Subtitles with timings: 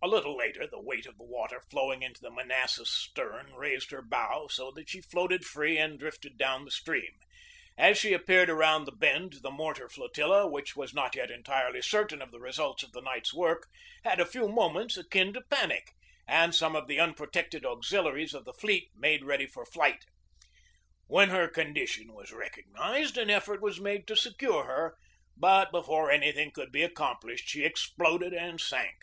[0.00, 3.90] A little later the weight of the water flowing into the Manassas' 's stern raised
[3.90, 7.18] her bow so that she floated free and drifted down the stream.
[7.76, 11.10] As she appeared around the bend the mortar flotilla, which THE BATTLE OF NEW ORLEANS
[11.12, 13.66] 71 was not yet entirely certain of the result of the night's work,
[14.04, 15.90] had a few moments akin to panic,
[16.28, 20.04] and some of the unprotected auxiliaries of the fleet made ready for flight.
[21.08, 24.96] When her condition was recog nized an effort was made to secure her,
[25.36, 29.02] but before anything could be accomplished she exploded and sank.